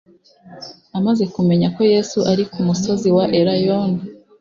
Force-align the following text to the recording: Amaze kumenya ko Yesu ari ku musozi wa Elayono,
Amaze 0.97 1.23
kumenya 1.35 1.67
ko 1.75 1.81
Yesu 1.93 2.17
ari 2.31 2.43
ku 2.51 2.59
musozi 2.67 3.07
wa 3.17 3.25
Elayono, 3.39 4.01